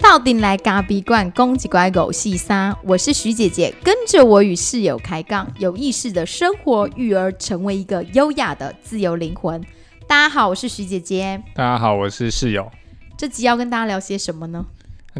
[0.00, 9.62] 到顶来咖比罐公鸡乖狗细沙，我是徐姐姐，跟着我与室友开杠，有意识的生活，育儿，成为一个优雅的自由灵魂。
[10.08, 11.40] 大家好，我是徐姐姐。
[11.54, 12.68] 大家好，我是室友。
[13.16, 14.66] 这集要跟大家聊些什么呢？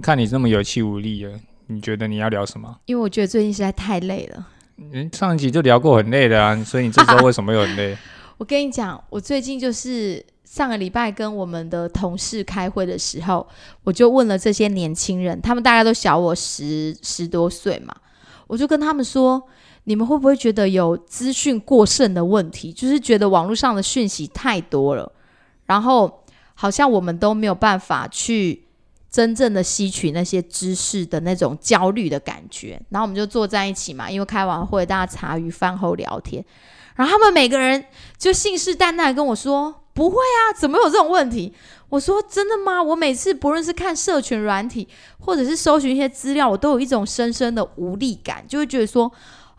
[0.03, 1.39] 看你这么有气无力了，
[1.69, 2.81] 你觉得你要聊什么？
[2.87, 4.49] 因为我觉得最近实在太累了。
[4.93, 7.97] 嗯，上一集就聊过很累的啊，所以你这周为什么又很累？
[8.41, 13.47] 我跟你讲，我最近就是上个礼拜跟我们的同事开会的时候，
[13.85, 17.95] 我就问了这些年轻人，他们大概都小我十十多岁嘛，
[18.47, 19.43] 我就跟他们说，
[19.85, 22.73] 你们会不会觉得有资讯过剩的问题？
[22.73, 25.13] 就是觉得网络上的讯息太多了，
[25.67, 28.65] 然后好像我们都没有办法去
[29.11, 32.81] 真正的吸取那些知识的那种焦虑的感觉。
[32.91, 36.45] 然后我们就坐在一起嘛，因为开完会大家茶余饭后聊天。
[36.97, 37.85] 然后他们每个人
[38.19, 41.55] 就信誓旦旦跟我说：“不会啊，怎么有这种问题？”
[41.89, 42.83] 我说：“真的吗？
[42.83, 44.87] 我每次不论是看社群软体，
[45.19, 49.11] 或者是搜寻一些资料，我都有一种深深的无力感，就会觉得说：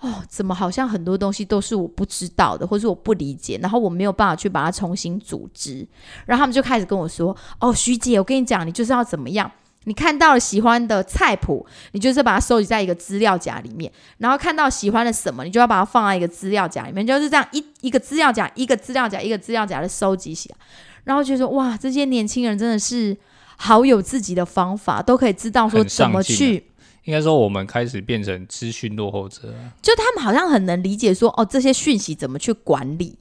[0.02, 5.88] 哦，怎么好像很多东西都是我不知道的，或是我不理解，然后我没有办法去把它重新组织。”
[6.26, 9.50] 然后他们就开始跟我说：“哦，徐姐，我跟你讲，你就是要怎么样？”
[9.86, 20.56] 你看到了喜欢的菜谱，你就是把它收集在一个资料夹里面，然后看到喜欢的什么，你就要把它放在一个资料夹里面，就是这样一一个资料夹一个资料夹一个资料夹的收集起来，
[21.04, 23.18] 然后就说哇，这些年轻人真的是
[23.58, 26.64] 好有自己的方法，都可以知道说怎么去。
[27.06, 33.18] 应该说，我们开始变成资讯落后者，就他们好像很能理解说哦，这些讯息怎么去管理。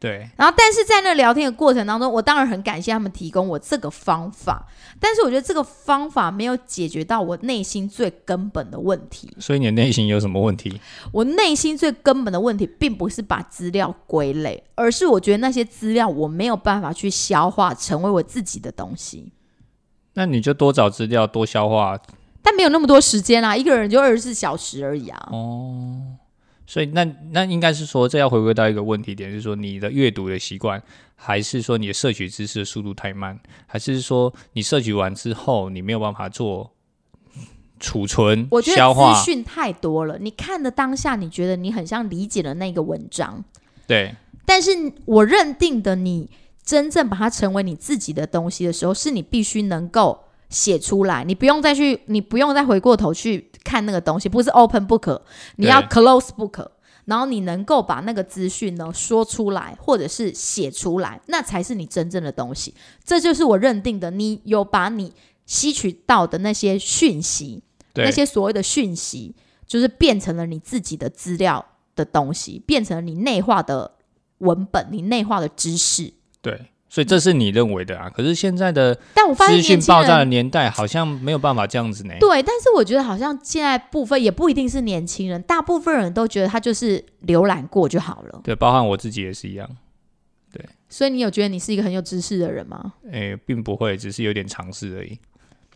[0.00, 4.66] 对，然后但是在那聊天的过程当中，我当然很感谢他们提供我这个方法，
[5.00, 9.34] 但是我觉得这个方法没有解决到我内心最根本的问题。
[9.38, 10.78] 所以你的内心有什么问题？
[11.10, 19.32] 我内心最根本的问题，并不是把资料归类，而是我觉得那些资料我没有办法去消化，成为我自己的东西。
[20.12, 21.98] 那你就多找资料，多消化，
[22.44, 25.28] 但没有那么多时间啊，一个人就二十四小时而已啊。
[25.32, 26.02] 哦。
[26.66, 30.82] 所以那那应该是说，这要回归到一个问题点，就是说你的阅读的习惯，
[31.14, 36.70] 还是说你的摄取知识的速度太慢，还是说你摄取完之后你没有办法做
[37.78, 43.44] 储存、我觉得资讯太多了，你看的当下，你觉得你很像理解了那个文章，
[43.86, 44.14] 对。
[44.46, 44.70] 但是
[45.04, 46.30] 我认定的，你
[46.64, 50.23] 真正把它成为你自己的东西的时候，是你必须能够。
[50.54, 55.20] 写出来，你不用再去，你不用再回过头去看那个东西，不是 open book，
[55.56, 56.68] 你要 close book，
[57.06, 62.72] 然后你能够把那个资讯呢说出来，或者是写出来，那才是你真正的东西。
[63.02, 65.12] 这就是我认定的，你有把你
[65.44, 67.60] 吸取到的那些讯息，
[67.94, 69.34] 那些所谓的讯息，
[69.66, 71.66] 就是变成了你自己的资料
[71.96, 73.96] 的东西，变成了你内化的
[74.38, 76.12] 文本，你内化的知识。
[76.40, 76.70] 对。
[76.94, 78.08] 所以这是你认为的啊？
[78.08, 82.14] 可是现在的但我发现资讯爆炸的年代，好像没有办法这样子呢。
[82.20, 88.40] 对，但是我觉得好像现在部分也不一定是年轻人，大部分人都觉得他就是浏览过就好了。
[88.44, 89.68] 对，包含我自己也是一样。
[90.52, 92.92] 对，所以你有觉得你是一个很有知识的人吗？
[93.10, 95.18] 诶，并不会，只是有点尝试而已。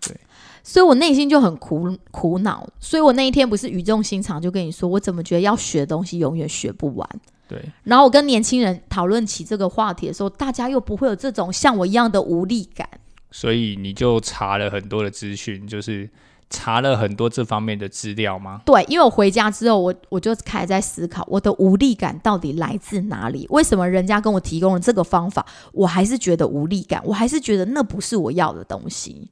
[0.00, 0.16] 对，
[0.62, 2.64] 所以我内心就很苦苦恼。
[2.78, 7.08] 所以我那一天不是语重心长就跟你说，我怎么觉得要学的东西永远学不完。
[7.48, 12.86] 对，然后我跟年轻人讨论起这个话题的时候，大家又不会有这种像我一样的无力感。
[13.30, 16.08] 所以你就查了很多的资讯，就是
[16.50, 18.60] 查了很多这方面的资料吗？
[18.66, 23.46] 对，因为我回家之后，我我就开始在思考，我的无力感到底来自哪里？
[23.48, 27.00] 为什么人家跟我提供了这个方法，我还是觉得无力感？
[27.04, 29.30] 我还是觉得那不是我要的东西。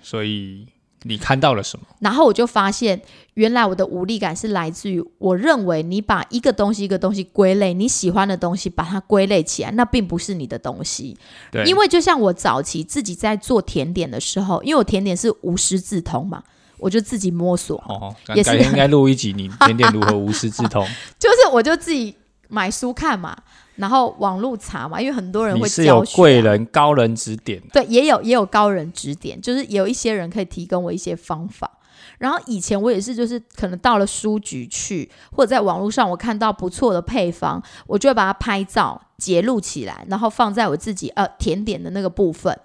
[0.00, 0.68] 所以。
[1.06, 1.86] 你看到了什么？
[2.00, 3.00] 然后我就发现，
[3.34, 11.16] 原来我的无力感是来自于我认为你把一个东西一个东西归类，你喜欢的东西把它归类起来，那并不是你的东西。
[11.50, 16.42] 对，因为就像我早期自己在做甜点的时候，因为我甜点是无师自通嘛，
[16.78, 17.76] 我就自己摸索。
[17.88, 20.86] 哦，也是应该 录一集，你甜点如何无师自通？
[21.18, 22.14] 就是我就自己
[22.48, 23.36] 买书看嘛。
[23.76, 31.70] 然后网络查嘛，因为很多人会教学，贵人高人指点，对，也有也有高人指点，就是有一些人可以提供我一些方法。
[32.18, 42.58] 然后以前我也是，就是可能到了书局去，或者在网络上我看到不错的配方，我就会把它拍照截录起来，然后放在我自己呃甜点的那个部分。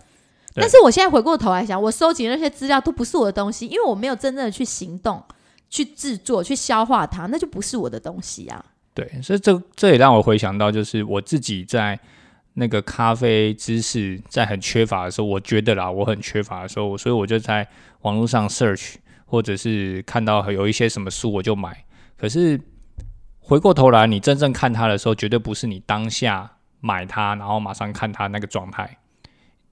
[0.53, 5.21] 但是我现在回过头来想，我收集那些资料都不是我的东西，因为我没有真正的去行动、
[5.69, 8.63] 去制作、去消化它，那就不是我的东西啊。
[8.93, 11.97] 对，所以这这也让我回想到，就是我自己在
[12.55, 17.65] 那个咖啡知识在很缺乏的时候，我觉得啦，我很缺乏的时候，所以我就在
[18.01, 18.95] 网络上 search，
[19.25, 21.85] 或者是看到有一些什么书，我就买。
[22.17, 22.59] 可是
[23.39, 26.51] 回过头来，你真正看它的时候，绝对不是你当下
[26.81, 28.97] 买它，然后马上看它那个状态。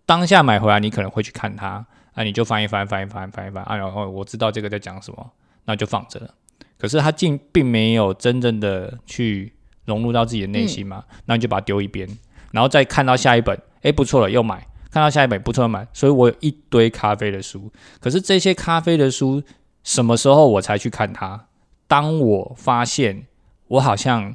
[0.05, 5.31] 当下买回来，你可能会去看它，啊，你就翻一翻，翻一翻，翻一翻，啊，然后我知道这个在讲什么，
[5.65, 6.33] 那就放着。
[6.79, 9.53] 可是他竟并没有真正的去
[9.85, 12.07] 融入到自己的内心嘛，那你就把它丢一边，
[12.51, 14.65] 然后再看到下一本，哎，不错了，又买。
[14.91, 17.71] 看到下一本不错买，所以我有一堆咖啡的书。
[17.99, 19.43] 可是这些咖啡的书
[19.83, 21.45] 什么时候我才去看它？
[21.87, 23.27] 当我发现
[23.67, 24.33] 我好像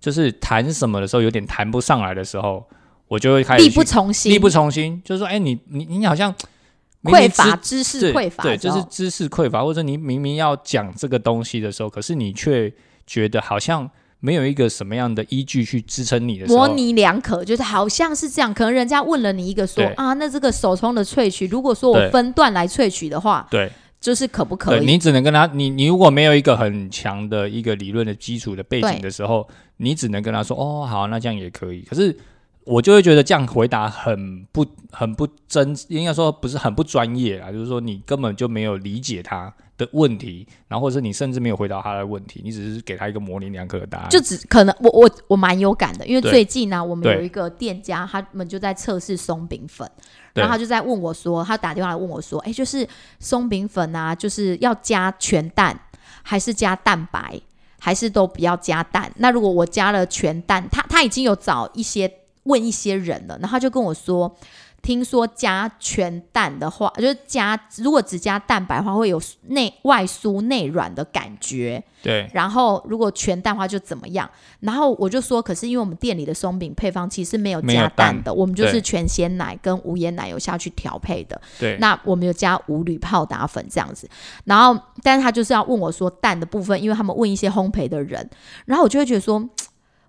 [0.00, 2.68] 就是谈什么的时候有点谈不上来的时候，
[3.06, 4.32] 我就会开始力不从心。
[4.32, 6.34] 力不从心，就是说，哎，你你你好像
[7.02, 12.72] 匮乏知识，匮乏对，就是知识匮乏，或者你明明要讲这个东西的时候，可是你却
[13.06, 13.90] 觉得好像。
[14.24, 18.54] 没有一个什么样的依据去支撑你的模棱两可，就是好像是这样。
[18.54, 23.68] 可能人家问了你一个说啊，那这个手冲的萃取，如果说我分段来萃取的话，对，
[24.00, 24.86] 就是可不可以？
[24.86, 29.48] 你只能跟他，你你如果没有一个很强的一个理论的基础的背景的时候，
[29.78, 31.82] 你只能跟他说哦，好，那这样也可以。
[31.82, 32.16] 可是
[32.64, 39.52] 我就会觉得这样回答很不很不真，应该说不是很不专业啊，就是说你根本就没有理解他。
[39.78, 49.90] 的问题，然后或者是你甚至没有回答他的问题，你只是给他一个模棱两可的答案，就只可能我我我蛮有感的，因为最近呢，我们有一个店家，他们就在测试松饼粉，
[50.34, 52.86] 然后他就在问我说，他打电话来问我说，哎，就是
[53.18, 55.76] 松饼粉啊，就是要加全蛋
[56.22, 57.40] 还是加蛋白，
[57.80, 59.10] 还是都不要加蛋？
[59.16, 62.06] 那如果我加了全蛋，他他已经有找一些
[62.44, 64.36] 问一些人了，然后他就跟我说。
[64.82, 71.80] 听说加全蛋的话，就是加如果只加蛋白的话，会有内外酥内软的感觉。
[72.02, 72.28] 对。
[72.34, 74.28] 然后如果全蛋的话就怎么样？
[74.58, 81.40] 然后我就说，可是因为我们店里的松饼配方其实没有加蛋的，我们就是全鲜奶跟无盐奶油下去调配的。
[81.60, 81.78] 对。
[81.78, 84.10] 那我们有加无铝泡打粉这样子。
[84.46, 88.28] 然后，但是他就是要问我说蛋的部分，因为他们问一些烘焙的人，
[88.64, 89.48] 然后我就会觉得说。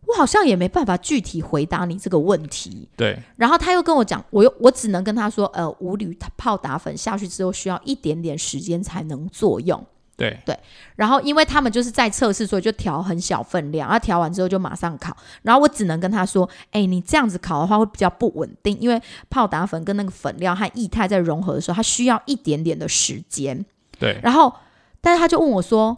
[0.06, 2.88] 我好像也没办法具体回答你这个问题。
[2.96, 3.18] 对。
[3.36, 9.84] 然后他又跟我讲，我又我只能跟他说，呃，无铝泡打粉下去之后需要一点点时间才能作用。
[10.16, 10.58] 对对。
[10.96, 15.16] 然后因为他们就是在测试，所以就调很小分量，然后调完之后就马上烤。
[15.42, 23.66] 然后我只能跟他说，哎，你这样子烤的话会比较不稳定，因为泡打粉跟那个粉料和液态在融合的时候，它需要一点点的时间。
[23.98, 24.20] 对。
[24.22, 24.54] 然后，
[25.02, 25.98] 但是他就问我说，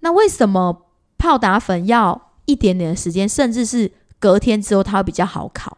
[0.00, 0.82] 那为什么
[1.16, 2.23] 泡打粉要？
[2.46, 5.76] 一点点的时间，甚至是隔天之后，它会比较好考。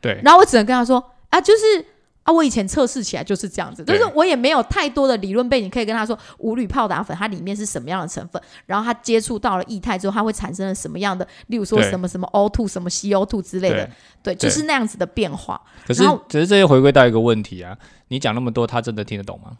[0.00, 0.20] 对。
[0.24, 1.84] 然后我只能跟他说啊，就是
[2.22, 13.88] 啊，我以前测试起来就是这样子，就是我也没有太多的理论背景可以跟他说五铝泡打粉它里面是什么样的成分，然后它接触到了液态之后，它会产生了什么样的，例如说什么什么 O two 什么 C O two 之类的，
[14.22, 15.60] 对，就是那样子的变化。
[15.86, 17.76] 可是，只是这些回归到一个问题啊，
[18.08, 19.56] 你讲那么多，他真的听得懂吗？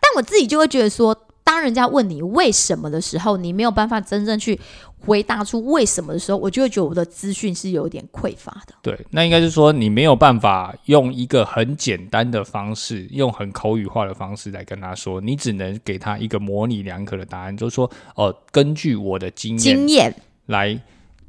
[0.00, 1.26] 但我自己就会觉得说。
[1.50, 4.56] 当人家问你为什么的时候，你没有办法真正去
[5.00, 8.74] 回答出为什么的时候，我就会觉得我的资讯是有点匮乏的。
[8.80, 20.14] 对，那应该是说你没有办法用一个很简单的方式，用很口语化的方式来跟他说，你只能给他一个模棱两可的答案，就是说，哦，根据我的经验经验
[20.46, 20.80] 来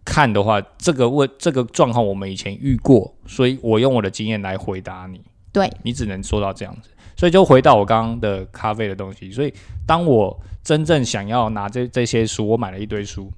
[0.06, 5.20] 看的话，这个问这个状况我们以前遇过，所以我用我的经验来回答你。
[5.52, 6.90] 对你只能说到这样子。
[7.22, 9.32] 所以就回到我刚刚的咖啡的东西。
[9.32, 9.54] 所以
[9.86, 13.32] 当我真正想要拿这这些书，我买了一堆书，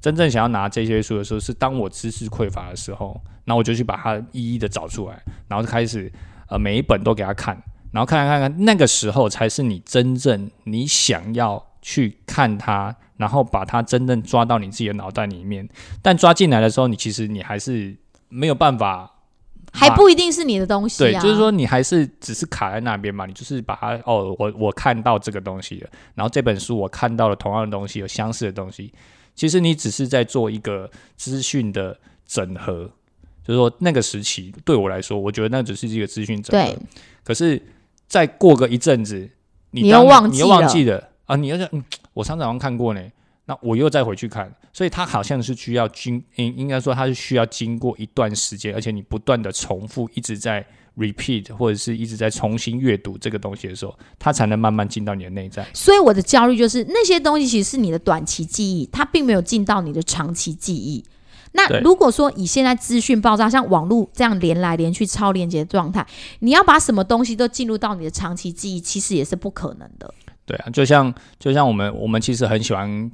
[0.00, 6.10] 真正想要拿这些书的时候，是当我知识匮乏的时候，那我就去把它一一的找出来，然后就开始
[6.48, 7.54] 呃每一本都给他看，
[7.92, 15.68] 然后看看看看，那个时候才是你真正你想要去看它，然后把它真正抓到你自己的脑袋里面。
[16.00, 17.94] 但抓进来的时候，你其实你还是
[18.30, 19.16] 没有办法。
[19.72, 28.92] 还不一定是你的东西，对，就是说你还是只是卡在那边嘛，你就是把它哦，我我看到这个东西了，然后这本书我看到了同样的东西，有相似的东西，
[29.34, 31.96] 其实你只是在做一个资讯的
[32.26, 32.90] 整合，
[33.44, 36.76] 就是说那个时期对我来说，我觉得那只是一个资讯整合，
[37.22, 37.60] 可是
[38.06, 39.30] 再过个一阵子，
[39.70, 41.84] 你又忘你又忘记了啊，你要嗯，
[42.14, 43.00] 我上次好像看过呢。
[43.48, 50.62] 那我又再回去看，所以它好像是需要经，应应该说它是需要经过一段时间，而且你不断的重复，一直在
[50.98, 55.66] repeat 或者是一直在重新阅读这个东西的时候，它才能慢慢进到你的内在。
[55.72, 61.02] 所以我的焦虑就是那些东西其实是你的短期记忆，它并没有进到你的长期记忆。
[61.52, 66.06] 那如果说以现在资讯爆炸，像网络这样连来连去超连接的状态，
[66.40, 70.12] 你要把什么东西都进入到你的长期记忆，其实也是不可能的。
[70.44, 73.10] 对啊，就像就像我们我们其实很喜欢。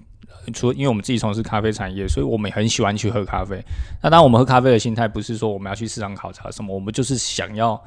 [0.53, 3.63] 除因为我们自己从事咖啡产业，所以我们也很喜欢去喝咖啡。
[4.03, 7.81] 那当然，我们喝咖啡的心态不是说我们要去市场考察什么，我们就是想要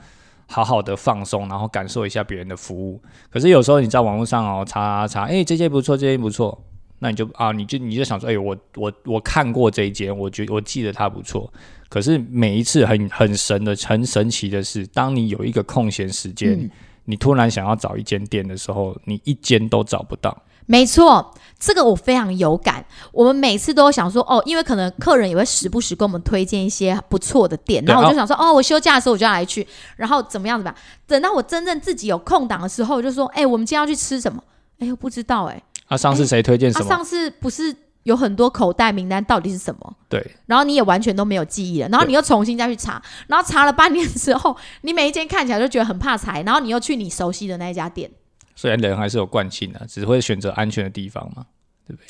[0.47, 3.01] 好好的放松，然后感受一下别人的服务。
[3.29, 6.57] 可是有时候你在网络上哦查查查，哎，这间不错，这间不错，
[6.99, 11.51] 那你就啊，你就你就想说，哎、我我我看过这一间，我觉我记得它不错。
[11.89, 16.69] 可是每一次很很神的、很神奇的是，当你有一个空闲时间，嗯
[17.09, 20.37] 你突然想要找一间店的时候，你一间都找不到。
[20.67, 22.85] 没错，这个我非常有感。
[23.11, 30.75] 我们每次都想说，哦，因为可能客人也会时不时跟我们推荐一些不错的店，然后我就想说，哦，我休假的时候我就要来去，然后怎么样怎么样。
[31.07, 34.43] 等到我真正自己有空档的时候，我就说，哎，我们今天要去吃什么？
[34.79, 36.83] 哎，我不知道，哎，啊，上次谁推荐什么？
[36.83, 39.93] 他上次不是有很多口袋名单，到底是什么？
[40.07, 48.11] 对，然后你也完全都没有记忆了，然后你又重新再去查，然后查了半年之后，你每一间看起来就觉得很怕踩，然后你又去你熟悉的那一家店，
[48.57, 51.45] 虽然人还是有惯性的、只会选择安全的地方嘛。
[51.87, 52.07] 对不对？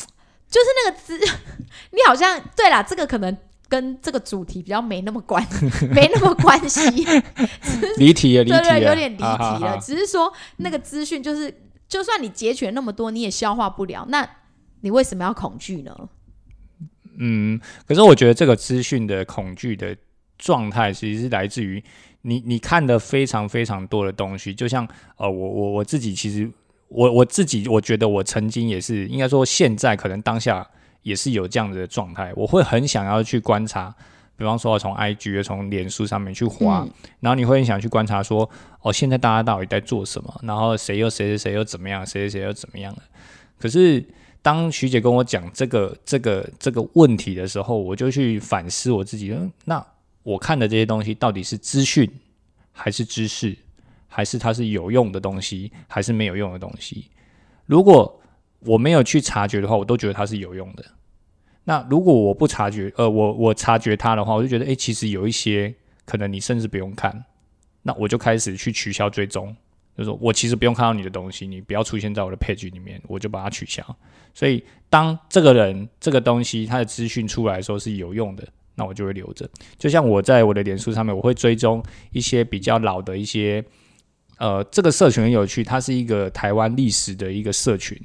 [0.50, 1.16] 就是那个资，
[1.94, 3.38] 你好像对啦，这个可能
[3.70, 5.46] 跟这个主题比较没那么关，
[5.94, 7.06] 没那么关系，
[7.98, 9.78] 离题了，离题了，对对，有点离题了。
[9.80, 11.54] 只是说那个资讯就是，
[11.88, 14.28] 就算你截取了那么多，你也消化不了，那
[14.82, 15.96] 你为什么要恐惧呢？
[17.20, 19.96] 嗯，可是我觉得这个资讯的恐惧的
[20.40, 21.84] 状态，其实是来自于
[22.28, 26.52] 你你看的非常非常多的东西，就像呃，我我我自己其实
[26.90, 30.68] 我我自己我觉得我曾经也是，应该说现在可能当下
[31.04, 33.96] 也是有这样子的状态，我会很想要去观察。
[34.36, 36.92] 比方说，从 IG、从脸书上面去滑，嗯
[37.22, 38.48] 然后你会很想去观察说，
[38.82, 40.32] 哦，现在大家到底在做什么？
[40.44, 42.06] 然后谁又谁谁谁又怎么样？
[42.06, 43.02] 谁谁谁又怎么样了？
[43.58, 44.06] 可是
[44.44, 49.32] 当徐姐跟我讲这个这个这个问题的时候，我就去反思我自己。
[49.32, 49.84] 嗯那
[50.28, 52.12] 我看的这些东西到底是资讯，
[52.74, 53.56] 还是知识，
[54.10, 57.10] 还是它是有用的东西，还是没有用的东西？
[57.66, 58.22] 如果
[58.60, 60.84] 我没有去察觉的话，我都觉得它是有用的。
[61.64, 67.24] 那如果我不察觉，呃，我我察觉它的话，我就觉得，诶，其实有一些可能你甚至不用看，
[67.84, 69.56] 那我就开始去取消追踪，
[69.98, 73.82] 就说我其实不用看到你的东西，你不要出现在我的 page 里面，我就把它取消。
[74.34, 78.46] 所以当这个人这个东西它的资讯出来的时候是有用的，
[78.78, 79.50] 那我就会留着。
[79.78, 83.64] 就像我在我的脸书上面，我会追踪一些比较老的一些，
[84.38, 87.98] 呃，这个社群很有趣，它是一个台湾历史的一个社群。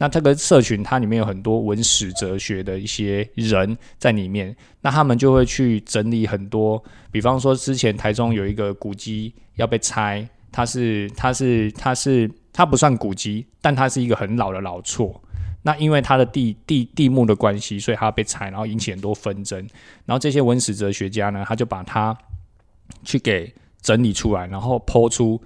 [0.00, 6.80] 那这个社群它里面有很多文史哲学的一些人在里面，那他们就会去整理很多，
[7.10, 15.20] 比方说之前台中有一个古迹要被拆，它是它是它是它不算古迹，但它是一个很老的老厝。
[15.68, 19.58] 那因为它的地地地目的关系，所以它要被拆，然后引起很多纷争。
[20.06, 22.16] 然后这些文史哲学家呢，他就把它
[23.04, 25.38] 去给整理出来，然后剖出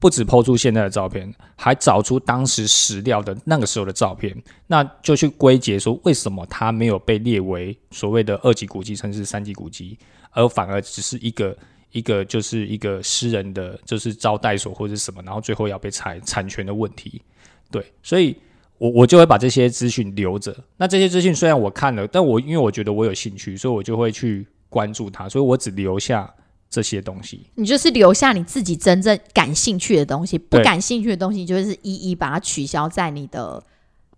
[0.00, 4.36] 不止剖出现在的照片，还找出当时史料的那个时候的照片，
[4.66, 9.96] 那就去归结说为什么它没有被列为所谓的二级古迹，甚至三级古迹，
[10.32, 11.56] 而反而只是一个
[11.92, 17.22] 一个就是一个私人的就是招待所或者什么，然后最后要被拆产权的问题。
[17.70, 18.36] 对，所以
[18.80, 20.56] 我我就会把这些资讯留着。
[20.78, 26.32] 那这些资讯虽然我看了，但我因为我觉得我有兴趣，所以我就会去关注它，所以我只留下
[26.70, 27.44] 这些东西。
[27.56, 33.62] 你就是留下你自己真正感兴趣的东西，不感兴趣的东西，就是一一把它取消在你的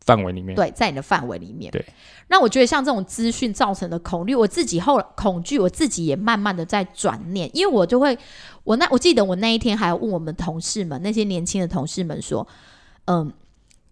[0.05, 1.73] 范围里面，对，在你的范围里面。
[1.73, 1.85] 对，
[2.29, 8.17] 那我觉得像这种资讯造成的恐惧，我自己后恐惧，我自己也慢慢的在转念，因为我就会，
[8.63, 12.47] 我那我记得我那一天还问我们同事们，那些年轻的同事们说，
[13.07, 13.33] 嗯，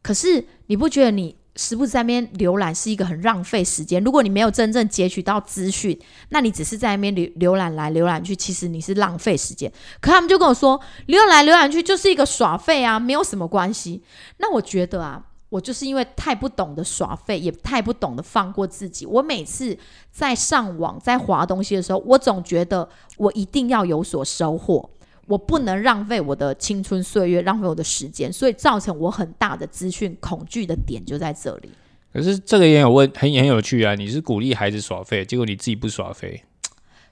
[0.02, 4.02] 可是你不觉得你时不时在那边浏览是一个很浪费时间？
[4.02, 5.98] 如果你没有真正截取到资讯，
[6.30, 9.70] 那你只是在那边浏浏览来浏览去，其实你是浪费时间。
[10.00, 14.02] 可他们就跟我说，浏览来浏览去就是一个耍废啊，没有什么关系。
[14.38, 19.04] 那我觉得啊，我就是因为太不懂得耍废，也太不懂得放过自己。
[19.04, 19.76] 我每次
[20.10, 22.88] 在上网在划东西的时候，我总觉得
[23.18, 24.88] 我一定要有所收获，
[25.30, 31.70] 我不能浪费我的青春岁月，浪费我的时间，所以造成我很大的资讯恐惧的点就在这里。
[32.12, 33.94] 可是这个也有问，很很有趣啊！
[33.94, 36.42] 你是鼓励孩子耍废，结果你自己不耍废，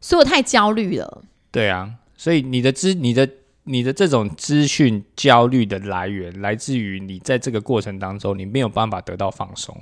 [0.00, 1.22] 所以我太焦虑了。
[1.52, 3.28] 对啊，所以你的资、你的、
[3.62, 9.80] 你的这种资讯焦虑的来源，来自于你在这个过程当中，你没有办法得到放松。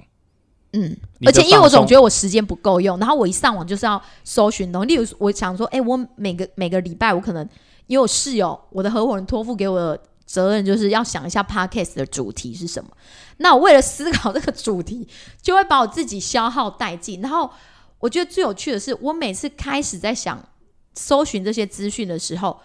[0.75, 4.89] 嗯，而且因为我总觉得我时间不够用，然后我一上网就是要搜寻东西。
[4.89, 7.49] 例如，我想说，哎、我每个每个礼拜我可能
[7.87, 12.91] 因为我室友，我的合伙人托付给我的责任就是要想一下 podcast 的主题是什么。
[13.39, 15.09] 那我为了思考这个主题，
[15.41, 17.21] 就会把我自己消耗殆尽。
[17.21, 17.51] 然后
[17.99, 20.43] 我觉得最有趣的是，我每次开始在想
[20.95, 22.61] 搜寻这些资讯的时候。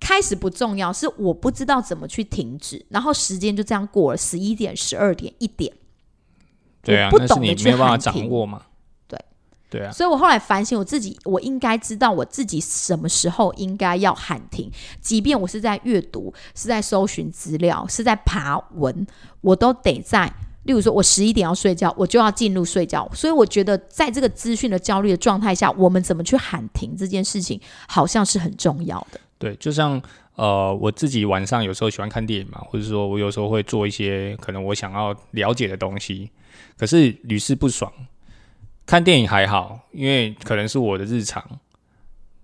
[0.00, 5.74] 开始不重要，是我不知道怎么去停止，然后时间就这样过了，十一点、十二点、一点，
[6.84, 8.62] 对啊我，不那是你懂得去没有办法掌握嘛。
[9.70, 14.70] 对，啊，所以我后来反省我自己，我应该知道我自己什么时候应该要喊停，
[15.00, 19.06] 即便我是在阅读、是在搜寻资料、是在爬文，
[19.40, 20.32] 我都得在
[20.64, 23.08] 例如说，我十一点要睡觉，我就要进入睡觉。
[23.14, 27.58] 所以我觉得，在这个资讯的焦虑的状态下，我们怎么去喊停这件事情，
[27.88, 29.18] 好像是很重要的。
[29.38, 30.00] 对，就像
[30.34, 36.30] 呃，我自己晚上有时候喜欢看电影嘛，或者说我有时候会做一些可能我想要了解的东西，
[36.76, 37.90] 可是屡试不爽。
[38.88, 41.44] 看电影还好，因为可能是我的日常，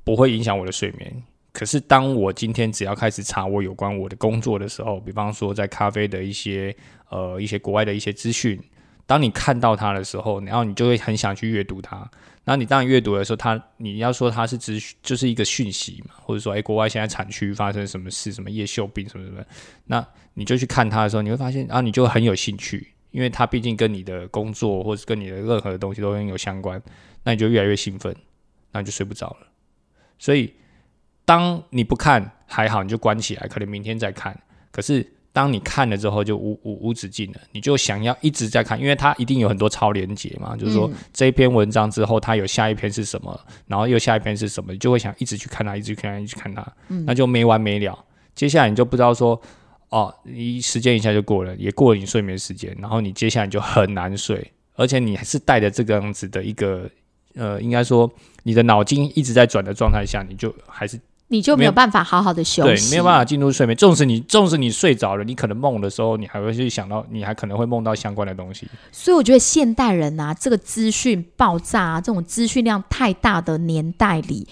[0.05, 1.23] 不会影响我的睡眠。
[1.53, 6.77] 可是当我今天只要开始查我有关我的工作的时候，比方说在咖啡的一些
[7.09, 8.61] 呃一些国外的一些资讯，
[9.07, 11.97] 当你看到它的时候，然后你就会很想去阅读它。
[12.45, 19.43] 然后你当你阅读的时候，它你要说它是资讯，就是一个讯息嘛，或者说哎国外现在产区发生什么事，什么叶锈病什么什么，
[19.87, 22.94] 那你就去看它的时候，你会发现啊，你就很有兴趣。
[23.15, 26.83] 因为它毕竟跟你的工作或者跟你的任何的东西都很有相关，
[27.23, 28.13] 那你就越来越兴奋，
[28.73, 29.47] 那你就睡不着了。
[30.19, 30.53] 所以，
[31.25, 34.37] 当你不看还好，你就关起来，可能明天再看。
[34.73, 40.57] 可是，当你看了之后，就无无无止境了，你就想要一直在看，因为它一定有很多超连接嘛。
[40.57, 46.67] 就是说，这一篇文章之后，它有下一篇是什么，然后又下一篇是什么，你就会想一直去看它，一直看它，一直看它，
[47.07, 48.05] 那就没完没了。
[48.35, 49.41] 接下来你就不知道说。
[49.95, 56.91] 哦，一时间一下就过了，也过了你睡眠时间，然后你接下来就很难睡，而且你还是带着这个样子的一个，
[57.37, 60.99] 呃，应该说你的脑筋一直在转的状态下，你就还是
[61.29, 63.77] 你就没有办法好好的休息，对，没有办法进入睡眠。
[63.77, 68.67] 纵使你纵使你睡着了，你可能梦的时候，你还会去想到，你还可能会梦到相关的东西。
[68.91, 74.49] 所以我觉得现代人啊，这个资讯爆炸，啊，这种资讯量太大的年代里。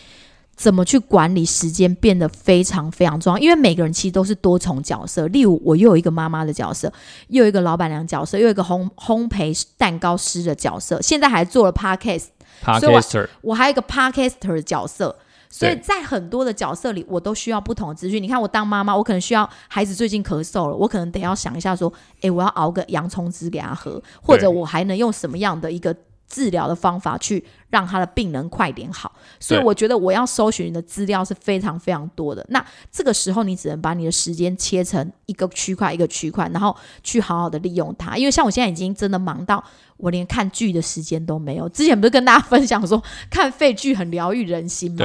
[0.55, 5.27] 怎么去管理时间变得非常非常重要，因为每个人其实都是多重角色。
[5.29, 6.93] 例如，我又有一个妈妈的角色，
[7.29, 15.17] 又有一个老板娘角色，又有一个烘烘焙蛋糕师的角色，现在还做了 podcast，podcaster，我还有一个 podcaster 的角色。
[15.51, 18.23] 所以在很多的角色里，我都需要不同的资讯。
[18.23, 21.93] 你看，我当妈妈，我可能需要孩子最近咳嗽了，我可能得要想一下说，
[22.23, 25.95] 诶，我要熬个洋葱汁给他喝，或者我还能用什么样的一个。
[26.33, 32.43] 治疗的方法去让他的病人快点好，所以我觉得我要搜寻的资料是非常非常多的。
[32.49, 38.17] 那这个时候你只能把你的时间切成一个区块一个区块，然后去好好的利用它。
[38.17, 39.63] 因为像我现在已经真的忙到
[39.99, 41.69] 我连看剧的时间都没有。
[41.69, 45.05] 之前不是跟大家分享说看废剧很疗愈人心吗？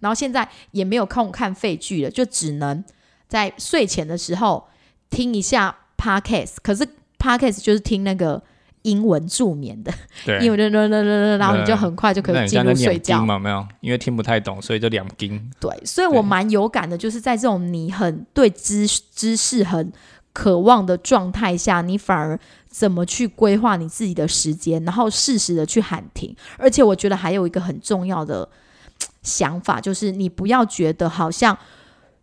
[0.00, 2.84] 然后现在也没有空看废剧了，就只能
[3.26, 4.68] 在睡前的时候
[5.08, 6.56] 听一下 podcast。
[6.62, 6.86] 可是
[7.18, 8.42] podcast 就是听那个。
[8.86, 9.92] 英文助眠的，
[10.40, 13.36] 英文然后你就很快就可以进入睡觉嘛？
[13.36, 15.50] 没有，因为听不太懂，所以就两经。
[15.58, 19.92] 对，所以我蛮有感的，就是在这种你很对知知识很
[20.32, 26.34] 渴望的状态下，你反而怎么去规划你自己的时间，然后适时的去喊停。
[26.56, 28.48] 而且我觉得还有一个很重要的
[29.22, 31.58] 想法，就是你不要觉得好像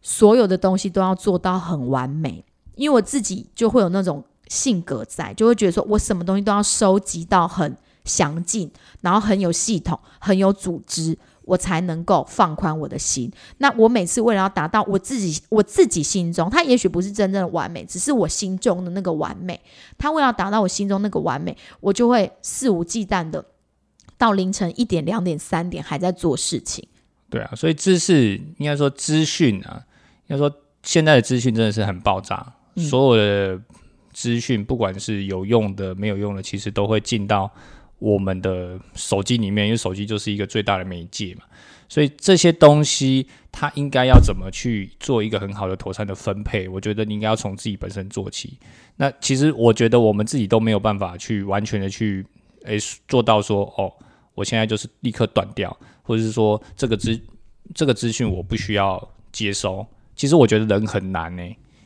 [0.02, 2.46] 所有的东西都要做到很完美，
[2.76, 4.24] 因为我自己就会有那种。
[4.48, 7.76] 性格在就会觉得说，我什么东西都要收集到很
[8.06, 8.70] 详尽，
[9.02, 13.32] 然后很有系统、很有组织，我才能够放宽我的心。
[13.60, 19.60] 那我每次为了要达到我自己，我自己心中，他也许不是真正的完美，只是我心中的那个完美。
[19.98, 23.44] 他为了达到我心中那个完美，我就会肆无忌惮的
[24.18, 26.88] 到凌晨一点、两点、三点还在做事情。
[27.30, 29.82] 对啊，所以知识应该说资讯啊，
[30.28, 30.54] 应该说
[30.84, 33.62] 现在的资讯真的是很爆炸，所有的。
[34.14, 37.52] 资讯不管是有用的、没有用的，其实都会进到
[38.00, 41.42] 我们的手机里面，因为手机就是一个最大的媒介嘛。
[41.90, 46.68] 所以这些东西，它应该要怎么去做一个很好的妥善的分配？
[46.68, 48.58] 我觉得你应该要从自己本身做起。
[48.96, 52.26] 那其实我觉得我们自己都没有办法去完全的去
[52.64, 53.94] 诶做到说，哦，
[54.34, 57.20] 我现在就是立刻断掉，或者是说这个资
[57.76, 59.86] 这个资讯我不需要接收。
[60.16, 61.44] 其实我觉得人很难呢。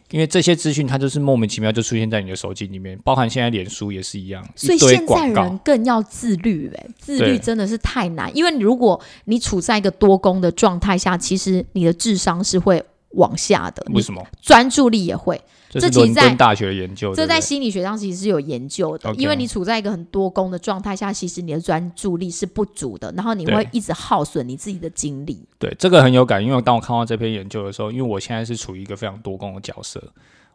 [0.09, 4.47] 因为这些资讯，它就是莫名其妙就出现在你的手机里面，包含现在脸书也是一样。
[4.55, 8.35] 所以现在人更要自律，哎，自律真的是太难。
[8.35, 13.85] 因为如果你处在一个多功的状态下，其实你的智商是会往下的。
[13.93, 14.25] 为什么？
[14.41, 15.41] 专注力也会。
[15.69, 19.13] 这其实在大学研究，这在心理学上其实是有研究的。
[19.15, 25.45] 因为你处在一个很多功的状态下，其实你的专注力是不足的，然后你会一直耗损你自己的精力。
[25.59, 30.01] 对，这个很有感，因为当我看到这篇研究的时候，因为我现在是处于一个非常多功的角色，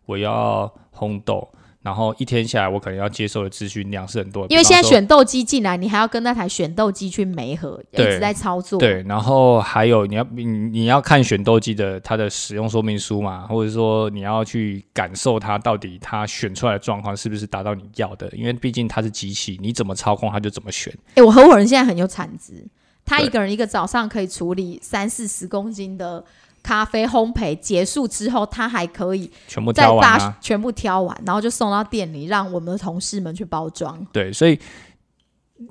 [0.06, 1.46] 我要烘豆。
[1.82, 4.46] 然后一天下来，我可能要接受的资讯量是很多。
[4.48, 8.78] 因为现在选豆机进来，你还要跟那台选豆机去媒合，一直在操作。
[8.78, 18.30] 对，然后还有你要你你要看选豆机的它的使用说明书嘛，或者说你要去感受它到底它选出来的状况是不是达到你要的？
[18.30, 20.96] 因为毕竟它是机器，你怎么操控它就怎么选。
[21.16, 22.64] 哎，我合伙人现在很有产值，
[23.04, 26.24] 他一个人一个早上可以处理三四十公斤的
[26.62, 30.38] 咖啡烘焙结束之后，他还可以全部再把挑完啊。
[30.40, 34.06] 全部挑完，然后就送到店里，让我们的同事们去包装。
[34.12, 34.58] 对，所以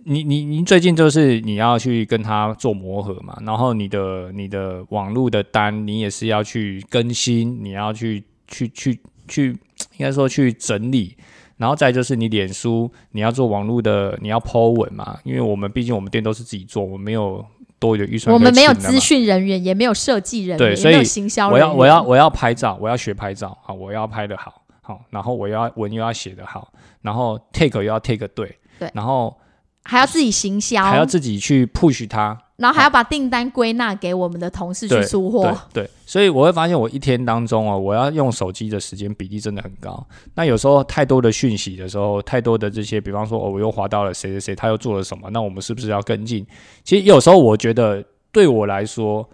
[0.05, 9.49] 你你你最近就是你要去跟他做磨合嘛，然后你的你的网络的单你也是要去更新，你要去去去去，
[9.97, 11.15] 应该说去整理。
[11.57, 17.45] 然后再就是你脸书，你要做网络的，你要 Po 文嘛，因为我们毕竟我们店都是自己做，我们没有
[17.81, 21.67] 多余的预算我们没有资讯人员，也没有设计人员，也对所以没有行销人员。
[21.67, 28.91] 我要我要我要拍照，我要学拍照，好，我要拍的好，好，然后我要文又要写的好，然后 take 又要 take 对，对。
[28.93, 29.35] 然后
[29.83, 35.43] 还要自己行销，还要自己去 push 它，然后还要把订单归纳给我们的同事去出货。
[35.73, 40.05] 对对，所以我会发现我一天当中哦，我要用手机的时间比例真的很高。
[40.35, 46.45] 那有时候太多的讯息的时候，太多的这些，比方说哦，我又滑到了谁谁谁，他又做了什么，那我们是不是要跟进？
[46.83, 49.27] 其实有时候我觉得对我来说，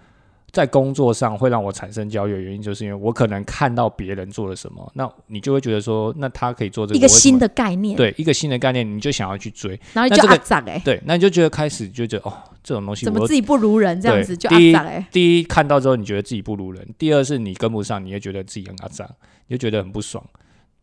[0.58, 19.08] 在工作上会让我产生焦虑的原因，就是因为我可能看到别人做了什么，那你就会觉得说，那他可以做这个一个新的概念，，对一个新的概念，你就想要去追，然后你就阿涨哎，对，那你就觉得开始就觉得哦，这种东西怎么自己不如人这样子就阿第一杂哎，第一看到之后，你觉得自己不如人；第二是你跟不上，你也觉得自己很阿涨，
[19.46, 20.24] 你就觉得很不爽。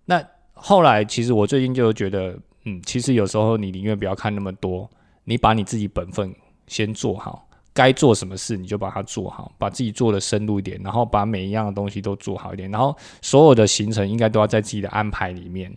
[0.05, 4.89] 那后来其实我最近就觉得，嗯，其实有时候你宁愿不要看那么多，
[5.25, 6.33] 你把你自己本分
[6.69, 15.77] 先做好，该做什么事你就把它做好，把自己做的深入一点，然后把每一样的东西都做好一点，然后所有的行程应该都要在自己的安排里面，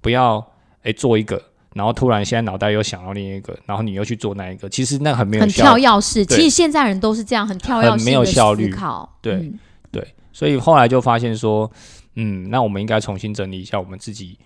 [0.00, 0.46] 不要
[0.82, 1.42] 诶做一个。
[1.74, 6.26] 然后突然现在脑袋又想到另一个，然后你又去做那一个，其实那很没有很效跳跃式。
[6.26, 9.16] 其实现在人都是这样，很跳跃很没有效率考。
[9.20, 9.58] 对嗯
[9.92, 11.70] 对，所以后来就发现说，
[12.14, 14.38] 嗯，那我们应该重新整理一下我们自己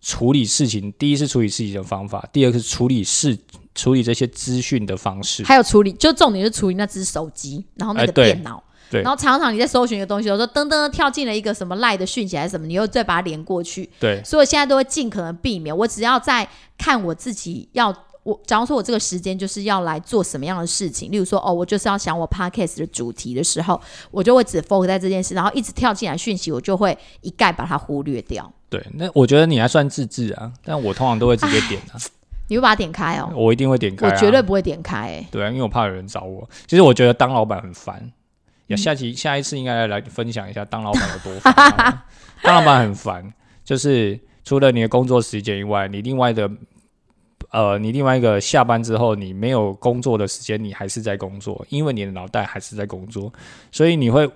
[0.00, 0.92] 处理事情。
[0.92, 3.36] 第一是处理事情的方法，第二个是处理事
[3.76, 5.44] 处理这些资讯的方式。
[5.44, 8.60] 还有处理，就重点是处理那只手机，然后那个电脑。
[8.88, 13.90] 对然后常常你在搜寻一个东西，有时候噔噔跳进了一个什么赖的讯息还是什么，你又再把它连过去。
[13.98, 23.80] 对所以我现在都会尽可能避免，我只要在看我自己要我，假如说我这个时间就是要来做什么样的事情，例如说哦，我就是要想我 podcast 的主题的时候，
[24.12, 28.48] 我就会只 focus 在这件事，然后一直跳进来讯息，我就会一概把它忽略掉。
[28.68, 31.98] 对，那我觉得你还算自制啊，但我通常都会直接点啊，
[32.48, 33.32] 你会把它点开哦？
[33.34, 36.48] 我一定会点开、啊，我绝对不会点开、欸，对啊，因为我怕有人找我。
[36.66, 37.96] 其实我觉得当老板很烦。
[38.00, 38.12] 嗯
[38.68, 41.54] 呀，下期下一次应该来分享一下当老板有多烦。
[42.42, 43.32] 当老板很烦，
[43.64, 46.50] 就是除了你的工作时间以外，你另外的
[47.50, 53.32] 呃，你另外一个下班之后，你没有工作的时间，你还是在工作，因为你的脑袋还是在工作，
[53.70, 54.28] 所以你会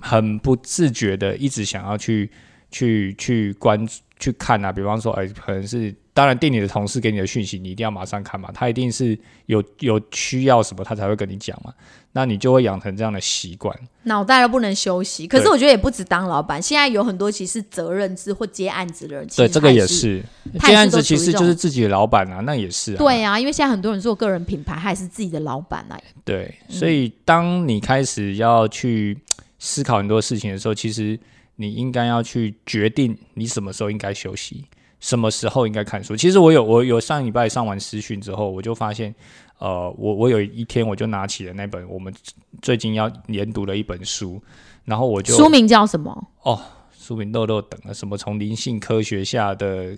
[0.00, 2.28] 很不自觉的一直想要去
[2.72, 4.72] 去去关注去看啊。
[4.72, 11.72] 比方说，哎、可能是当然店里的同事给你的讯息，你一定要马上看嘛，他一定是有有需要什么，他才会跟你讲嘛。
[12.12, 13.74] 那你就会养成这样的习惯。
[14.02, 15.26] 脑袋都不能休息。
[15.26, 20.22] 可是我觉得也不止当老板，现在有很多其实责任制或接案子的人，其对，实这个也是。
[20.60, 22.98] 接案子，其实就是自己的老板啊，那也是啊。
[22.98, 25.98] 对啊，因为现在很多人做个人品牌，他也是自己的老板啊。
[26.22, 29.16] 对，所以当你开始要去
[29.58, 31.18] 思考很多事情的时候，其实
[31.56, 34.64] 你应该要去决定你什么时候应该休息，
[35.00, 36.16] 什么时候应该看书。
[36.16, 39.14] 其实我有我有上礼拜上完私训之后，我就发现，
[39.58, 42.14] 呃，我我有一天我就拿起了那本我们
[42.62, 44.40] 最近要研读的一本书，
[44.84, 46.28] 然后我就书名叫什么？
[46.42, 46.60] 哦
[46.92, 49.96] 书名漏漏等了，什么从灵性科学下的，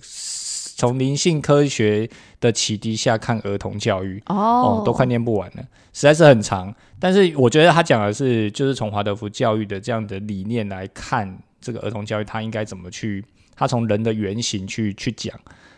[0.76, 2.08] 从灵性科学
[2.40, 5.62] 的启迪下看儿童教育，哦哦，都快念不完了，
[5.92, 6.74] 实在是很长。
[6.98, 13.22] 但是我觉得他讲的是，就是从华德福教育的这样的理念来看这个儿童教育，他应该怎么去，
[13.62, 15.32] 他从人的原型去去讲，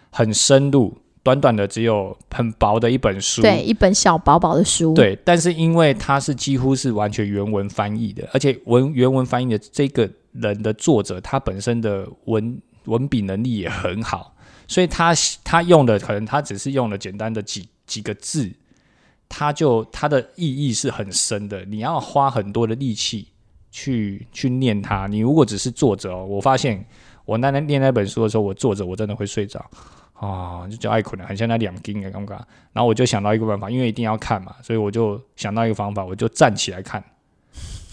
[0.08, 14.34] 很深入，短短的只有很薄的一本书，对，一本小薄薄的书。，对，但是因为它是几乎是完全原文翻译的，而且文原文翻译的这个人的作者，他本身的文文笔能力也很好，
[14.66, 15.12] 所以他
[15.44, 18.50] 他用的可能他只是用了简单的几几个字，
[19.28, 23.28] 他就他的意义是很深的，你要花很多的力气
[23.70, 25.06] 去去念它。
[25.06, 26.82] 你如果只是作者哦，我发现
[27.24, 29.64] 我那天念那本书的时候，我坐着我真的会睡着。
[30.14, 32.38] 啊，就叫爱困了，很像那两斤的尴尬。
[32.72, 37.02] 然后我就想到一个办法，因为一定要看嘛，所以我就想到一个方法，我就站起来看，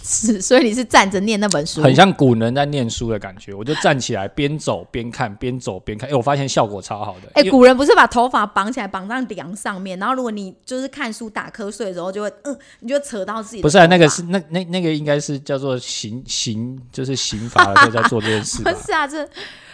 [0.03, 3.53] 是，所以你是站着念那本书，很像古人在念书的感觉。
[3.53, 6.09] 我就站起来，边走边看，边走边看。
[6.09, 7.29] 哎、我发现效果超好的。
[7.33, 18.61] 哎、因为古人不是把头发绑起来，绑在梁上面，然后如果你就是看书打瞌睡的时候，就会嗯，你就扯到自己不是、啊、那个是那那那个应该是叫做刑刑，就是刑罚的时候在做这件事。
[18.63, 18.69] 不？
[18.69, 19.27] 是啊，这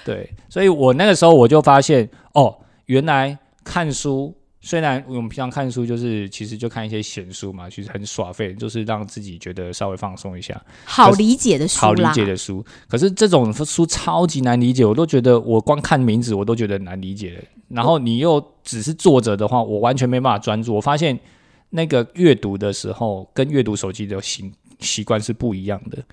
[0.03, 12.65] 对，所以我那个时候我就发现，哦，原来看书虽然我们平常看书就是其实就看一些闲书嘛，其实很耍废，就是让自己觉得稍微放松一下，好理解的书好理解的书。
[12.88, 17.41] 可是这种书超级难理解，我都觉得我光看名字我都觉得难理解。
[17.70, 20.74] 然后你又只是坐着的话，我完全没办法专注。
[20.74, 21.17] 我发现
[21.70, 26.04] 那个阅读的时候跟阅读手机的习习惯是不一样的。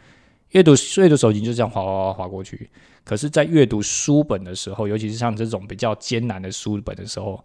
[0.50, 2.70] 阅读阅读手机就这样滑滑滑滑过去，
[3.04, 7.42] 可是，在阅读书本的时候，尤其是像这种比较艰难的书本的时候，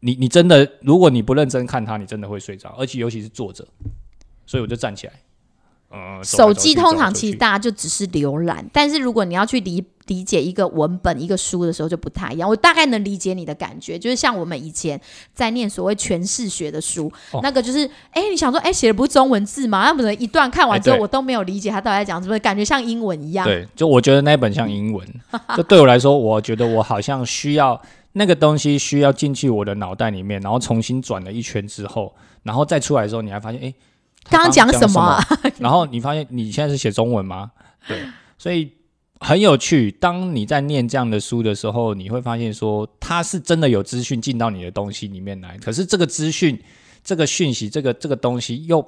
[0.00, 3.66] 你你真的，如果你不认真看它，你真的会睡着，而且尤其是坐着，
[4.46, 5.12] 所以我就站起来。
[5.92, 12.48] 呃，走来手机通常其实大家就只是浏览，但是如果你要去理理解一个文本、一个书的时候就不太一样。
[12.48, 15.00] 我大概能理解你的感觉，就是像我们以前
[15.34, 19.84] 在念所谓诠释学的书，哦那个就是，哎，你想说，哎，写的不是中文字吗？
[19.84, 23.44] 那不能一段看完之后，我都没有理解他到底在讲什么，感觉像英文一样。
[23.44, 25.04] 对，就我觉得那本像英文，
[25.56, 27.80] 就对我来说，我觉得我好像需要
[28.12, 33.74] 那个东西需要进去我的脑袋里面，然后重新转了一圈之后，然后再出来的时候，你还发现，哎，
[34.24, 35.50] 他刚刚讲什么啊么？
[35.58, 37.52] 然后你发现你现在是写中文吗？
[37.86, 38.02] 对，
[38.36, 38.72] 所以
[39.20, 39.90] 很有趣。
[39.92, 46.60] 当你在念这样的书的时候，你会发现说，它是真的有资讯进到你的东西里面来，可是这个资讯、
[47.04, 48.84] 这个讯息、这个这个东西又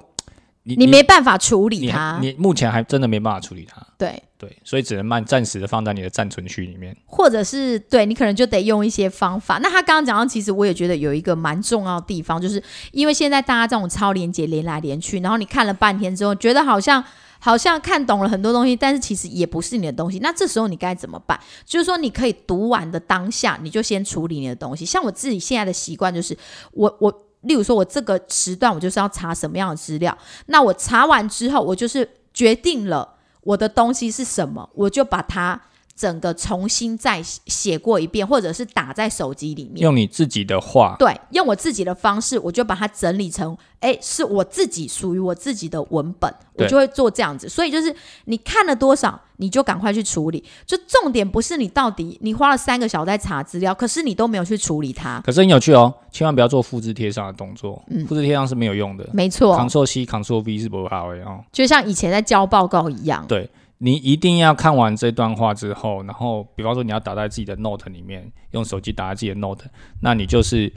[0.65, 3.85] 你你没办法处理你它，你目前还真的没办法处理它。
[3.97, 6.95] 对，对，所以只能慢暂时的放在你的暂存区里面。
[7.05, 9.57] 或者是对你可能就得用一些方法。
[9.61, 17.03] 那他刚刚讲到，其实我也觉得有一个蛮重要的地方，就是因为现在大家这种超连接连来连去，然后你看了半天之后，觉得好像
[17.39, 20.19] 好像看懂了很多东西，但是其实也不是你的东西。
[20.19, 21.37] 那这时候你该怎么办？
[21.65, 24.85] 就是说，你可以读完的当下，你就先处理你的东西。
[24.85, 26.37] 像我自己现在的习惯就是，
[26.71, 27.22] 我我。
[27.43, 35.61] 例如说，我这个时段我就是要查什么样的资料，那我查完之后，我就是决定了我的东西是什么，我就把它
[35.95, 39.83] 整个重新再写过一遍，或者是打在手机里面。
[39.83, 47.47] 用你自己的话，对，用我自己的方式，我就把它整理成，哎，是我自己属于我自己的文本，我就会做这样子。
[47.47, 50.41] 所以就是你看了多少，你就赶快去处理。
[50.65, 55.19] 就重点不是你到底你花了三个小时在查资料，可是你都没有去处理它。
[55.19, 59.05] 可是很有趣哦，千万不要做复制贴上的动作，嗯复制贴上是没有用的。
[59.11, 61.43] 没错，Ctrl C Ctrl V 是不好的哦。
[61.51, 63.25] 就像以前在交报告一样。
[63.27, 69.65] 对你一定要看完这段话之后，然后比方说你要打在自己的 Note 里面，用手机打在自己的 Note，
[70.01, 70.71] 那你就是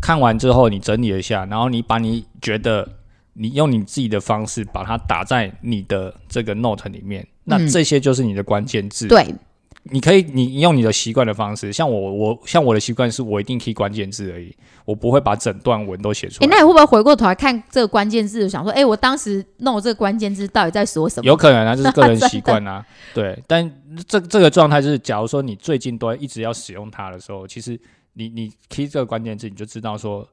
[0.00, 2.88] 看完之后你整理一下，然后你把你觉得
[3.34, 9.08] 你用你自己的方式把它打在你的这个 Note 里面，那嗯这些就是你的关键字。
[9.08, 9.34] 对，
[9.84, 14.54] 你可以，你用你的习惯的方式，像我，我像我的习惯是我一定 key 关键字而已，
[14.84, 16.50] 我不会把整段文都写出哎，来。
[16.50, 21.26] 那你会不会回过头来看这个关键字，想说，哎，我当时弄这个关键字到底在说什么？
[21.26, 23.40] 有可能啊，这是个人习惯啊， 对。
[23.46, 23.70] 但
[24.08, 27.78] 这这个状态就是，假如说你最近都一直要使用它的时候，其实
[28.14, 30.26] 你你 key 这个关键字，你就知道说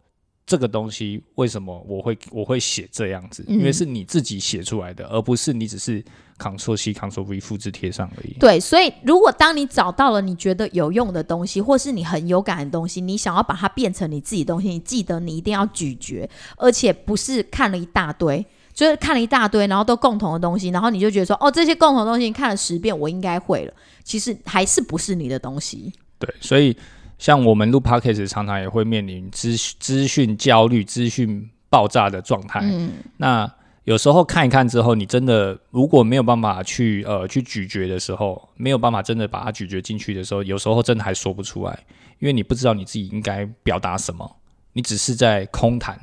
[0.47, 6.03] 这个东西为什么我会我会写这样子，嗯因为是你自己写出来的，而不是你只是
[6.37, 8.33] Ctrl C Ctrl V 复制贴上而已。
[8.39, 25.93] 对，所以如果当你找到了你觉得有用的东西，或是你很有感的东西，你想要把它变成你自己的东西，你记得你一定要咀嚼，而且不是看了一大堆，就是看了一大堆，然后都共同的东西，然后你就觉得说，哦，这些共同的东西你看了十遍，我应该会了，其实还是不是你的东西。
[26.19, 26.75] 对，所以
[27.17, 32.59] 像我们录 podcast 常常也会面临资资讯焦虑、资讯爆炸的状态。
[32.63, 33.49] 嗯，那
[33.83, 41.83] 有时候看一看之后，你真的如果没有办法去呃去咀嚼的时候，没有办法真的把它咀嚼进去的时候，有时候真的还说不出来，
[42.19, 44.37] 因为你不知道你自己应该表达什么，
[44.73, 45.99] 你只是在空谈。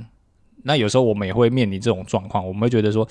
[0.63, 3.09] 那有时候我们也会面临这种状况，我们会觉得说。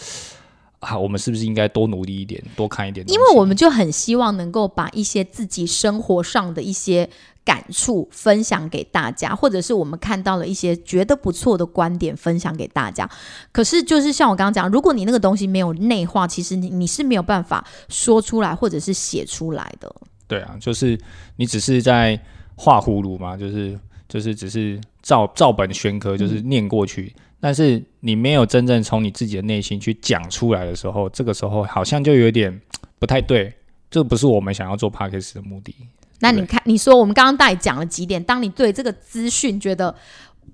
[0.79, 3.05] 啊，我们是不是应该多努力一点，多看一点？
[3.09, 7.09] 因为我们就很希望能够把一些自己生活上的一些
[7.49, 13.09] 感触分享给大家，或者是我们看到了一些觉得不错的观点分享给大家。
[13.51, 19.91] 可是就是像我刚刚讲，如果你那个东西没有内化，其实你你是没有办法说出来或者是写出来的。
[20.27, 20.95] 对啊，就是
[21.37, 22.19] 你只是在
[22.55, 32.61] 画葫芦嘛，就是就是只是照照本宣科，就是念过去，但是你没有真正从你自己的内心去讲出来的时候，这个时候好像就有点
[32.99, 33.51] 不太对，
[33.89, 35.73] 这不是我们想要做 podcast 的目的。
[36.19, 39.95] 对那你看，你说我们刚刚大概讲了几点，当你对这个资讯觉得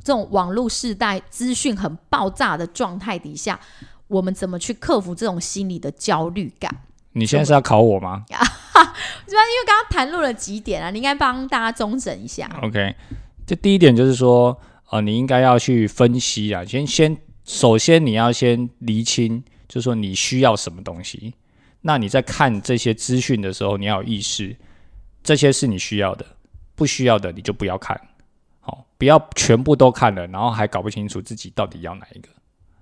[0.04, 3.60] 这种网络时代资讯很爆炸的状态底下，
[4.08, 6.72] 我们怎么去克服这种心理的焦虑感？
[7.14, 12.50] 你现在是要考我吗 因为刚刚谈论了几点啊，你应该帮大家中整一下。
[12.62, 12.94] ？OK，
[13.48, 14.56] 这第一点就是说，
[14.90, 21.34] 呃，你应该要去分析啊，先先首先你要先厘清，就是说你需要什么东西。
[21.82, 24.56] 那你在看这些资讯的时候，你要有意识，
[25.26, 26.26] 这些是你需要的，
[26.76, 28.00] 不需要的你就不要看。
[28.60, 32.30] 好，不要全部都看了，然后还搞不清楚自己到底要哪一个。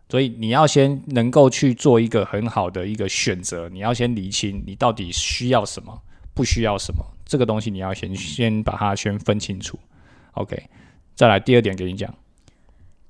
[0.10, 5.99] 所以你要先能够去做一个很好的一个选择，你要先理清你到底需要什么，
[6.36, 9.79] 不需要什么，这个东西你要先先把它先分清楚。
[10.34, 10.62] OK，
[11.15, 12.13] 再来第二点给你讲。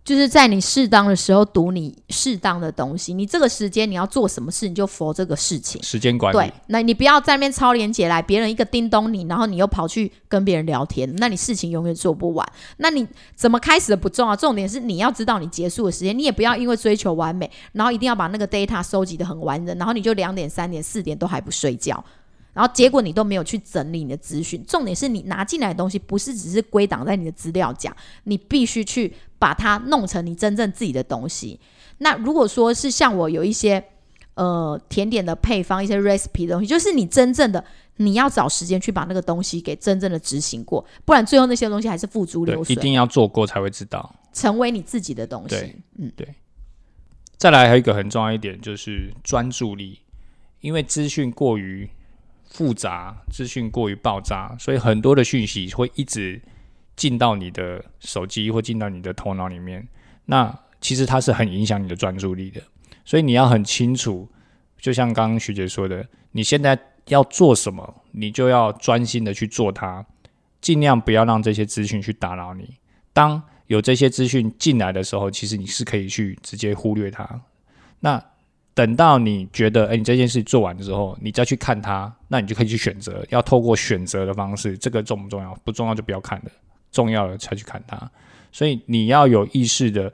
[0.03, 5.81] 就是在你适当的时候读你适当的东西，你这个时间你要做什么事，你就佛这个事情。
[5.81, 6.37] 时间管理。
[6.37, 12.45] 对，那你不要在那边超连接来，别人一个叮咚你，然后你又跑去跟别人聊天，那你事情永远做不完。
[12.77, 22.03] 那你怎么开始的不重要，重点是你要知道你结束的时间，你也不要因为追求完美，然后一定要把那个 data 收集的很完整，然后你就两点、三点、四点都还不睡觉。
[22.51, 27.91] 然后结果你都没有去整理你的资讯，重点是你拿进来的东西不是只是归档在你的资料夹，
[28.25, 29.11] 你必须去
[29.43, 31.59] 把它弄成你真正自己的东西。
[31.97, 33.83] 那如果说是像我有一些
[34.35, 37.61] 呃甜点的配方，一些 recipe 的东西，就是你真正的
[37.97, 42.73] 你要找时间去把那个东西给真正的执行过，不然最后那些东西还是付诸流水。
[42.73, 45.75] 一定要做过才会知道，成为你自己的东西。
[45.97, 46.25] 嗯，对。
[47.35, 49.99] 再来还有一个很重要一点就是专注力，
[50.61, 51.89] 因为资讯过于。
[52.45, 56.39] 复杂资讯过于爆炸，所以很多的讯息会一直
[56.95, 59.87] 进到你的手机或进到你的头脑里面。
[60.25, 62.61] 那其实它是很影响你的专注力的。
[63.05, 64.29] 所以你要很清楚，
[64.77, 66.77] 就像刚刚徐姐说的，你现在
[67.07, 70.05] 要做什么，你就要专心的去做它，
[70.61, 72.77] 尽量不要让这些资讯去打扰你。
[73.11, 77.41] 当有这些资讯进来的时候，其实你是可以去直接忽略它。
[77.99, 78.23] 那
[78.73, 85.53] 等到你觉得，哎，你这件事做完之后，你再去看它，那你就可以去选择，要透过选择的方式，这个重不重要？
[85.63, 86.51] 不重要就不要看了，
[86.93, 88.09] 重要的才去看它。
[88.53, 90.13] 所以你要有意识的，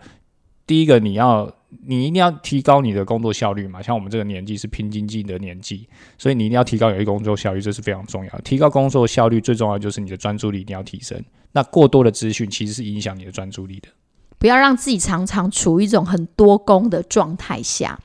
[0.65, 1.53] 第一个你要，
[1.85, 3.81] 你一定要提高你的工作效率嘛。
[3.81, 5.87] 像我们这个年纪是拼经济的年纪，
[6.17, 8.39] 所以你一定要提高有一个工作效率，这是非常重要。
[8.39, 11.23] 提高工作效率最重要就是你的专注力一定要提升。
[11.51, 13.89] 那过多的资讯其实是影响你的专注力的，
[14.37, 17.99] 不要让自己常常处于一种很多工的状态下。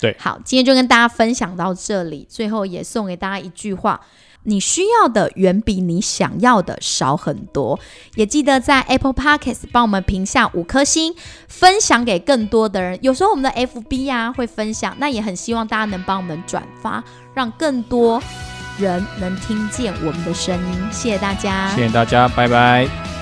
[0.00, 2.26] 对，好，今天就跟大家分享到这里。
[2.28, 4.00] 最后也送给大家一句话：
[4.48, 7.78] 你需要的远比你想要的少很多。
[8.14, 11.14] 也记得在 Apple Podcast 帮我们评下五颗星，
[11.46, 12.98] 分享给更多的人。
[13.02, 18.22] 有时候我们的 FB 啊会分享，那也很希望大家能帮我们转发，让更多
[18.78, 20.88] 人能听见我们的声音。
[20.90, 23.17] 谢谢大家，谢谢大家，拜拜。